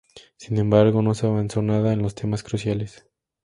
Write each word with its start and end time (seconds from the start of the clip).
Sin 0.37 0.57
embargo, 0.57 1.03
no 1.03 1.13
se 1.13 1.27
avanzó 1.27 1.61
nada 1.61 1.93
en 1.93 2.01
los 2.01 2.15
temas 2.15 2.41
cruciales. 2.41 3.05